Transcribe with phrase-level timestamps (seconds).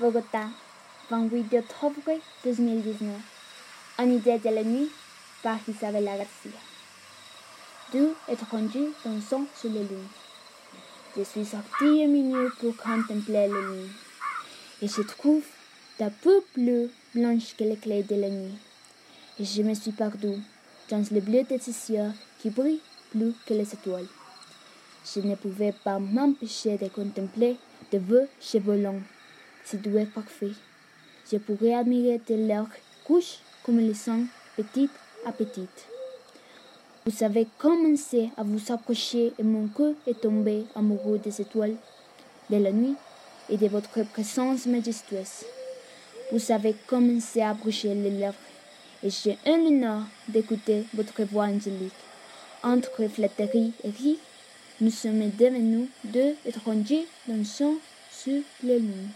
[0.00, 0.48] Bogota,
[1.08, 3.14] 28 octobre 2019.
[3.98, 4.90] En idée de la nuit
[5.40, 6.50] par Isabella Garcia.
[7.92, 10.08] Deux étrangers dansant sur les lunes.
[11.16, 13.88] Je suis sorti au milieu pour contempler la lune.
[14.82, 15.44] Et je trouve
[15.96, 18.58] ta peau bleue blanche que l'éclat de la nuit.
[19.38, 20.38] Et je me suis perdu
[20.90, 22.80] dans le bleu de ces cieux qui brille
[23.12, 24.08] plus que les étoiles.
[25.04, 27.56] Je ne pouvais pas m'empêcher de contempler
[27.92, 29.02] de vos cheveux longs,
[29.64, 30.52] si doux et parfaits.
[31.30, 32.66] Je pourrais admirer de leur
[33.04, 34.90] couche comme ils sont petite
[35.24, 35.88] à petite.
[37.06, 41.76] Vous avez commencé à vous approcher et mon cœur est tombé amoureux des étoiles,
[42.50, 42.94] de la nuit
[43.48, 45.44] et de votre présence majestueuse.
[46.32, 48.34] Vous avez commencé à bouger les lèvres
[49.02, 51.92] et j'ai un l'honneur d'écouter votre voix angélique.
[52.62, 54.16] Entre flatterie et rire,
[54.80, 57.74] nous sommes devenus deux étrangers dansant
[58.10, 59.10] sur les lunes.